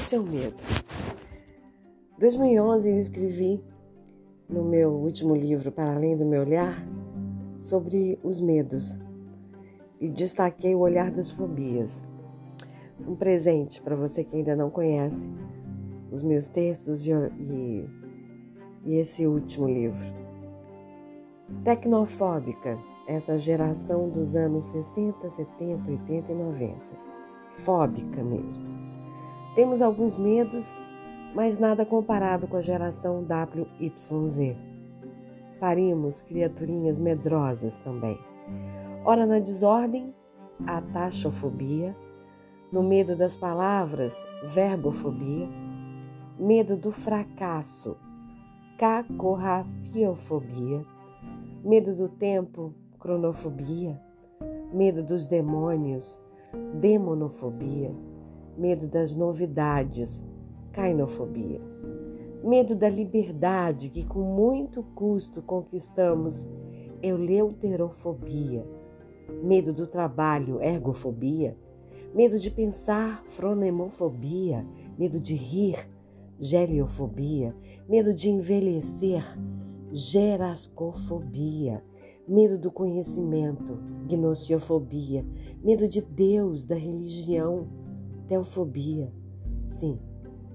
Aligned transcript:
seu 0.00 0.22
medo? 0.22 0.56
2011 2.18 2.90
eu 2.90 2.98
escrevi 2.98 3.62
no 4.48 4.64
meu 4.64 4.90
último 4.90 5.34
livro, 5.34 5.70
Para 5.70 5.94
Além 5.94 6.16
do 6.16 6.24
Meu 6.24 6.42
Olhar, 6.42 6.84
sobre 7.56 8.18
os 8.22 8.40
medos 8.40 8.98
e 10.00 10.08
destaquei 10.08 10.74
o 10.74 10.80
olhar 10.80 11.10
das 11.10 11.30
fobias. 11.30 12.04
Um 13.06 13.14
presente 13.14 13.80
para 13.80 13.94
você 13.94 14.24
que 14.24 14.36
ainda 14.36 14.56
não 14.56 14.70
conhece 14.70 15.30
os 16.10 16.22
meus 16.22 16.48
textos 16.48 17.06
e, 17.06 17.12
e, 17.12 17.88
e 18.84 18.94
esse 18.96 19.26
último 19.26 19.68
livro. 19.68 20.12
Tecnofóbica, 21.62 22.78
essa 23.06 23.36
geração 23.36 24.08
dos 24.08 24.34
anos 24.34 24.64
60, 24.66 25.28
70, 25.28 25.90
80 25.90 26.32
e 26.32 26.34
90. 26.34 26.76
Fóbica 27.50 28.22
mesmo. 28.22 28.79
Temos 29.54 29.80
alguns 29.82 30.16
medos, 30.16 30.74
mas 31.34 31.58
nada 31.58 31.84
comparado 31.84 32.46
com 32.46 32.56
a 32.56 32.60
geração 32.60 33.24
WYZ. 33.24 34.56
Parimos 35.58 36.22
criaturinhas 36.22 37.00
medrosas 37.00 37.76
também. 37.78 38.16
Ora 39.04 39.26
na 39.26 39.40
desordem, 39.40 40.14
a 40.66 40.80
taxofobia, 40.80 41.94
no 42.70 42.82
medo 42.82 43.16
das 43.16 43.34
palavras, 43.36 44.14
verbofobia, 44.54 45.48
medo 46.38 46.76
do 46.76 46.92
fracasso, 46.92 47.96
cacorrafiofobia, 48.78 50.86
medo 51.64 51.94
do 51.94 52.08
tempo, 52.08 52.72
cronofobia, 52.98 54.00
medo 54.72 55.02
dos 55.02 55.26
demônios, 55.26 56.20
demonofobia, 56.80 57.92
medo 58.56 58.86
das 58.88 59.14
novidades, 59.14 60.22
cainofobia, 60.72 61.60
medo 62.42 62.74
da 62.74 62.88
liberdade 62.88 63.88
que 63.90 64.04
com 64.04 64.20
muito 64.20 64.82
custo 64.94 65.42
conquistamos, 65.42 66.48
eleuterofobia, 67.02 68.66
medo 69.42 69.72
do 69.72 69.86
trabalho, 69.86 70.60
ergofobia, 70.60 71.56
medo 72.14 72.38
de 72.38 72.50
pensar, 72.50 73.22
fronemofobia, 73.26 74.66
medo 74.98 75.20
de 75.20 75.34
rir, 75.34 75.88
geliofobia, 76.38 77.54
medo 77.88 78.12
de 78.14 78.30
envelhecer, 78.30 79.24
gerascofobia, 79.92 81.82
medo 82.26 82.58
do 82.58 82.70
conhecimento, 82.70 83.78
gnosiofobia, 84.06 85.26
medo 85.62 85.88
de 85.88 86.00
Deus, 86.00 86.64
da 86.64 86.76
religião, 86.76 87.68
teofobia. 88.30 89.12
Sim, 89.66 89.98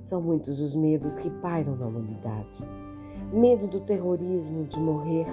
são 0.01 0.21
muitos 0.21 0.61
os 0.61 0.73
medos 0.73 1.17
que 1.17 1.29
pairam 1.29 1.75
na 1.75 1.85
humanidade. 1.85 2.63
Medo 3.33 3.67
do 3.67 3.81
terrorismo, 3.81 4.63
de 4.63 4.79
morrer. 4.79 5.27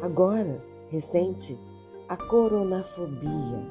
Agora, 0.00 0.62
recente, 0.88 1.58
a 2.08 2.16
coronafobia, 2.16 3.66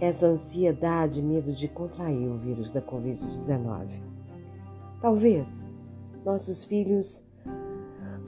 essa 0.00 0.28
ansiedade, 0.28 1.20
medo 1.20 1.52
de 1.52 1.68
contrair 1.68 2.26
o 2.26 2.38
vírus 2.38 2.70
da 2.70 2.80
Covid-19. 2.80 4.00
Talvez 5.02 5.66
nossos 6.24 6.64
filhos 6.64 7.22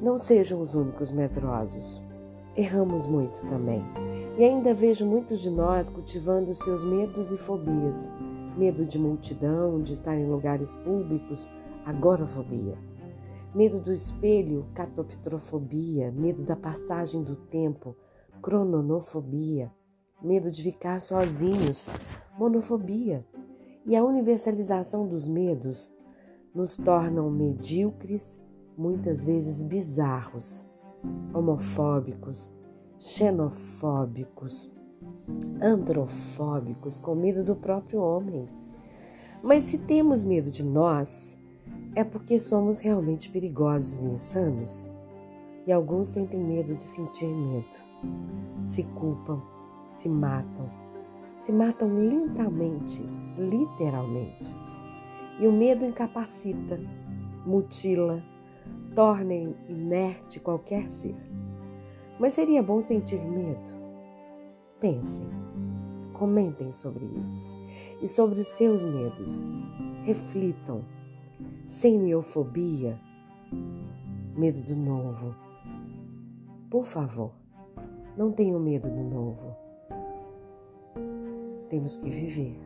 não 0.03 0.19
sejam 0.19 0.61
os 0.61 0.75
únicos 0.75 1.11
medrosos. 1.11 2.03
Erramos 2.55 3.07
muito 3.07 3.41
também. 3.48 3.83
E 4.37 4.45
ainda 4.45 4.75
vejo 4.75 5.07
muitos 5.07 5.41
de 5.41 5.48
nós 5.48 5.89
cultivando 5.89 6.55
seus 6.55 6.85
medos 6.85 7.33
e 7.33 7.39
fobias. 7.39 8.13
Medo 8.56 8.84
de 8.84 8.98
multidão, 8.98 9.83
de 9.83 9.95
estar 9.95 10.17
em 10.17 10.28
lugares 10.28 10.75
públicos, 10.75 11.48
agorafobia. 11.84 12.79
Medo 13.55 13.80
do 13.80 13.92
espelho, 13.92 14.67
catoptrofobia. 14.74 16.13
Medo 16.13 16.42
da 16.42 16.55
passagem 16.57 17.23
do 17.23 17.35
tempo, 17.35 17.96
crononofobia. 18.42 19.73
Medo 20.23 20.51
de 20.51 20.63
ficar 20.63 21.01
sozinhos, 21.01 21.89
monofobia. 22.39 23.27
E 23.86 23.96
a 23.96 24.05
universalização 24.05 25.08
dos 25.08 25.27
medos 25.27 25.92
nos 26.55 26.77
tornam 26.77 27.30
medíocres, 27.30 28.42
muitas 28.77 29.24
vezes 29.24 29.63
bizarros, 29.63 30.69
homofóbicos, 31.34 32.52
xenofóbicos, 32.98 34.70
androfóbicos, 35.61 36.98
com 36.98 37.14
medo 37.14 37.45
do 37.45 37.57
próprio 37.57 38.01
homem. 38.01 38.48
Mas 39.42 39.64
se 39.64 39.79
temos 39.79 40.24
medo 40.24 40.51
de 40.51 40.63
nós, 40.63 41.39
é 41.95 42.05
porque 42.05 42.39
somos 42.39 42.79
realmente 42.79 43.30
perigosos 43.30 44.02
e 44.02 44.07
insanos. 44.07 44.90
E 45.67 45.73
alguns 45.73 46.08
sentem 46.08 46.42
medo 46.42 46.74
de 46.74 46.85
sentir 46.85 47.29
medo. 47.29 48.64
Se 48.64 48.83
culpam, 48.83 49.42
se 49.89 50.08
matam, 50.08 50.68
se 51.39 51.52
matam 51.52 51.89
lentamente, 51.89 53.02
literalmente 53.39 54.57
e 55.39 55.46
o 55.46 55.52
medo 55.52 55.84
incapacita, 55.84 56.79
mutila, 57.45 58.23
torna 58.95 59.34
inerte 59.34 60.39
qualquer 60.39 60.89
ser. 60.89 61.17
Mas 62.19 62.34
seria 62.34 62.63
bom 62.63 62.80
sentir 62.80 63.20
medo? 63.29 63.82
Pensem, 64.83 65.29
comentem 66.13 66.73
sobre 66.73 67.05
isso 67.23 67.48
e 68.03 68.09
sobre 68.09 68.41
os 68.41 68.48
seus 68.48 68.83
medos. 68.83 69.41
Reflitam, 70.03 70.85
sem 71.65 71.97
neofobia, 71.97 72.98
medo 74.37 74.59
do 74.59 74.75
novo. 74.75 75.37
Por 76.69 76.85
favor, 76.85 77.33
não 78.17 78.33
tenham 78.33 78.59
medo 78.59 78.91
do 78.91 79.05
novo. 79.05 79.55
Temos 81.69 81.95
que 81.95 82.11
viver. 82.11 82.59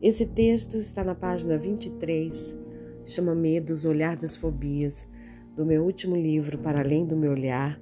Esse 0.00 0.24
texto 0.24 0.76
está 0.76 1.02
na 1.02 1.16
página 1.16 1.58
23, 1.58 2.56
chama 3.04 3.34
Medos, 3.34 3.84
Olhar 3.84 4.16
das 4.16 4.36
Fobias, 4.36 5.04
do 5.56 5.66
meu 5.66 5.84
último 5.84 6.14
livro, 6.14 6.58
Para 6.58 6.78
Além 6.78 7.04
do 7.04 7.16
Meu 7.16 7.32
Olhar, 7.32 7.76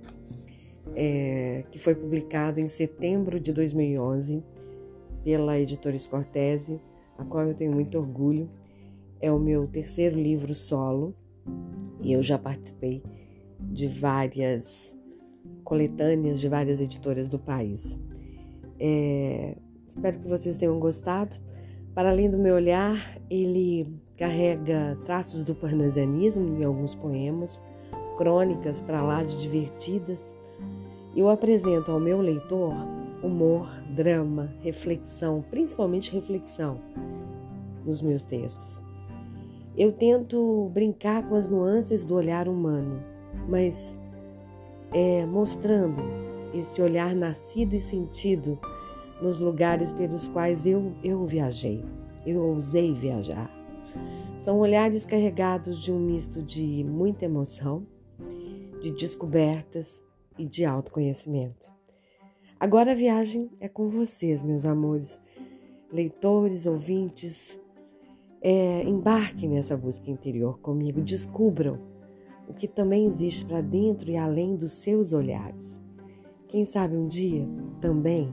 é, 0.94 1.64
que 1.70 1.78
foi 1.78 1.94
publicado 1.94 2.60
em 2.60 2.68
setembro 2.68 3.40
de 3.40 3.52
2011 3.52 4.42
pela 5.22 5.58
editora 5.58 5.96
Scortese, 5.96 6.80
a 7.16 7.24
qual 7.24 7.46
eu 7.46 7.54
tenho 7.54 7.72
muito 7.72 7.98
orgulho. 7.98 8.48
É 9.20 9.30
o 9.32 9.38
meu 9.38 9.66
terceiro 9.66 10.20
livro 10.20 10.54
solo 10.54 11.14
e 12.00 12.12
eu 12.12 12.22
já 12.22 12.38
participei 12.38 13.02
de 13.60 13.88
várias 13.88 14.94
coletâneas 15.64 16.40
de 16.40 16.48
várias 16.48 16.80
editoras 16.80 17.28
do 17.28 17.38
país. 17.38 17.98
É, 18.78 19.56
espero 19.86 20.18
que 20.18 20.28
vocês 20.28 20.56
tenham 20.56 20.78
gostado. 20.78 21.36
Para 21.94 22.10
além 22.10 22.28
do 22.28 22.38
meu 22.38 22.54
olhar, 22.54 23.18
ele 23.30 23.86
carrega 24.16 24.98
traços 25.04 25.44
do 25.44 25.54
parnasianismo 25.54 26.58
em 26.58 26.64
alguns 26.64 26.94
poemas, 26.94 27.60
crônicas 28.16 28.80
para 28.80 29.02
lá 29.02 29.22
de 29.22 29.40
divertidas. 29.40 30.34
Eu 31.16 31.28
apresento 31.28 31.92
ao 31.92 32.00
meu 32.00 32.20
leitor 32.20 32.74
humor, 33.22 33.68
drama, 33.88 34.52
reflexão, 34.60 35.42
principalmente 35.48 36.12
reflexão 36.12 36.80
nos 37.84 38.02
meus 38.02 38.24
textos. 38.24 38.82
Eu 39.76 39.92
tento 39.92 40.70
brincar 40.74 41.28
com 41.28 41.34
as 41.34 41.48
nuances 41.48 42.04
do 42.04 42.14
olhar 42.14 42.48
humano, 42.48 43.00
mas 43.48 43.96
é, 44.92 45.24
mostrando 45.24 46.02
esse 46.52 46.82
olhar 46.82 47.14
nascido 47.14 47.74
e 47.74 47.80
sentido 47.80 48.58
nos 49.22 49.38
lugares 49.40 49.92
pelos 49.92 50.26
quais 50.26 50.66
eu, 50.66 50.92
eu 51.02 51.24
viajei, 51.24 51.84
eu 52.26 52.42
ousei 52.42 52.92
viajar. 52.92 53.50
São 54.36 54.58
olhares 54.58 55.06
carregados 55.06 55.80
de 55.80 55.92
um 55.92 55.98
misto 55.98 56.42
de 56.42 56.84
muita 56.84 57.24
emoção, 57.24 57.86
de 58.82 58.90
descobertas 58.90 60.02
e 60.38 60.46
de 60.46 60.64
autoconhecimento. 60.64 61.72
Agora 62.58 62.92
a 62.92 62.94
viagem 62.94 63.50
é 63.60 63.68
com 63.68 63.88
vocês, 63.88 64.42
meus 64.42 64.64
amores, 64.64 65.18
leitores, 65.92 66.66
ouvintes. 66.66 67.58
É, 68.40 68.82
embarquem 68.82 69.48
nessa 69.48 69.76
busca 69.76 70.10
interior 70.10 70.58
comigo, 70.58 71.00
descubram 71.00 71.78
o 72.46 72.52
que 72.52 72.68
também 72.68 73.06
existe 73.06 73.44
para 73.44 73.60
dentro 73.60 74.10
e 74.10 74.16
além 74.16 74.54
dos 74.54 74.74
seus 74.74 75.12
olhares. 75.12 75.80
Quem 76.48 76.64
sabe 76.64 76.96
um 76.96 77.06
dia 77.06 77.48
também 77.80 78.32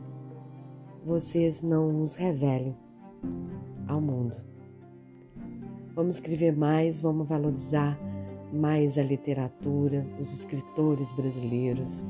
vocês 1.04 1.62
não 1.62 1.92
nos 1.92 2.16
revelem 2.16 2.78
ao 3.88 4.00
mundo. 4.00 4.36
Vamos 5.96 6.16
escrever 6.16 6.56
mais, 6.56 7.02
vamos 7.02 7.28
valorizar 7.28 8.00
mais 8.52 8.98
a 8.98 9.04
literatura, 9.04 10.06
os 10.20 10.32
escritores 10.34 11.12
brasileiros, 11.12 12.04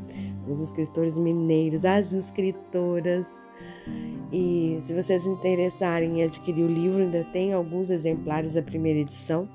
os 0.47 0.59
escritores 0.59 1.17
mineiros, 1.17 1.85
as 1.85 2.13
escritoras. 2.13 3.47
E 4.31 4.77
se 4.81 4.93
vocês 4.93 5.25
interessarem 5.25 6.19
em 6.19 6.23
adquirir 6.23 6.63
o 6.63 6.67
livro, 6.67 7.03
ainda 7.03 7.23
tem 7.25 7.53
alguns 7.53 7.89
exemplares 7.89 8.53
da 8.53 8.61
primeira 8.61 8.99
edição. 8.99 9.47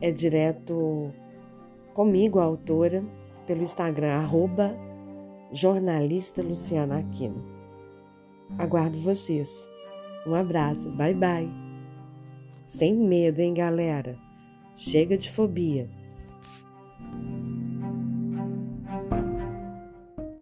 É 0.00 0.10
direto 0.10 1.10
comigo, 1.92 2.38
a 2.38 2.44
autora, 2.44 3.04
pelo 3.46 3.62
Instagram, 3.62 4.12
arroba 4.12 4.76
jornalista 5.52 6.42
Luciana 6.42 6.98
Aquino. 6.98 7.42
Aguardo 8.58 8.98
vocês. 8.98 9.48
Um 10.26 10.34
abraço, 10.34 10.90
bye 10.90 11.14
bye. 11.14 11.48
Sem 12.64 12.94
medo, 12.94 13.40
hein, 13.40 13.54
galera? 13.54 14.18
Chega 14.74 15.16
de 15.16 15.30
fobia. 15.30 15.88